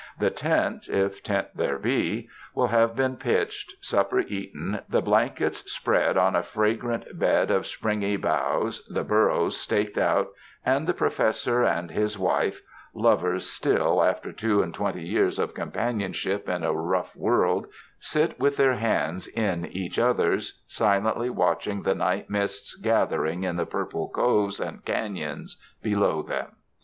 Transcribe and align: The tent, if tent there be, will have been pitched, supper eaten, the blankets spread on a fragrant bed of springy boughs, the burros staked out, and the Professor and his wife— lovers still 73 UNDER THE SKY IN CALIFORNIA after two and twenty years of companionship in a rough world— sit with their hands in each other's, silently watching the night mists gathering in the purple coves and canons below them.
The 0.17 0.31
tent, 0.31 0.89
if 0.89 1.21
tent 1.21 1.49
there 1.53 1.77
be, 1.77 2.27
will 2.55 2.69
have 2.69 2.95
been 2.95 3.17
pitched, 3.17 3.75
supper 3.81 4.19
eaten, 4.21 4.79
the 4.89 4.99
blankets 5.03 5.71
spread 5.71 6.17
on 6.17 6.35
a 6.35 6.41
fragrant 6.41 7.19
bed 7.19 7.51
of 7.51 7.67
springy 7.67 8.17
boughs, 8.17 8.83
the 8.89 9.03
burros 9.03 9.55
staked 9.57 9.99
out, 9.99 10.29
and 10.65 10.87
the 10.87 10.95
Professor 10.95 11.63
and 11.63 11.91
his 11.91 12.17
wife— 12.17 12.63
lovers 12.95 13.47
still 13.47 13.99
73 13.99 14.01
UNDER 14.01 14.01
THE 14.01 14.01
SKY 14.01 14.07
IN 14.07 14.13
CALIFORNIA 14.15 14.15
after 14.15 14.31
two 14.31 14.61
and 14.63 14.73
twenty 14.73 15.07
years 15.07 15.37
of 15.37 15.53
companionship 15.53 16.49
in 16.49 16.63
a 16.63 16.73
rough 16.73 17.15
world— 17.15 17.67
sit 17.99 18.39
with 18.39 18.57
their 18.57 18.77
hands 18.77 19.27
in 19.27 19.67
each 19.67 19.99
other's, 19.99 20.63
silently 20.65 21.29
watching 21.29 21.83
the 21.83 21.93
night 21.93 22.27
mists 22.27 22.73
gathering 22.75 23.43
in 23.43 23.55
the 23.55 23.67
purple 23.67 24.09
coves 24.09 24.59
and 24.59 24.83
canons 24.83 25.61
below 25.83 26.23
them. 26.23 26.55